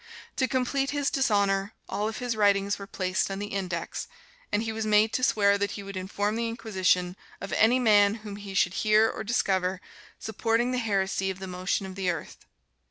To 0.37 0.47
complete 0.47 0.89
his 0.89 1.11
dishonor, 1.11 1.75
all 1.87 2.09
of 2.09 2.17
his 2.17 2.35
writings 2.35 2.79
were 2.79 2.87
placed 2.87 3.29
on 3.29 3.37
the 3.37 3.49
"Index," 3.53 4.07
and 4.51 4.63
he 4.63 4.71
was 4.71 4.83
made 4.83 5.13
to 5.13 5.21
swear 5.21 5.59
that 5.59 5.73
he 5.73 5.83
would 5.83 5.95
inform 5.95 6.35
the 6.35 6.47
Inquisition 6.47 7.15
of 7.39 7.53
any 7.53 7.77
man 7.77 8.15
whom 8.25 8.37
he 8.37 8.55
should 8.55 8.73
hear 8.73 9.07
or 9.11 9.23
discover 9.23 9.79
supporting 10.17 10.71
the 10.71 10.79
heresy 10.79 11.29
of 11.29 11.37
the 11.37 11.45
motion 11.45 11.85
of 11.85 11.93
the 11.93 12.09
earth. 12.09 12.47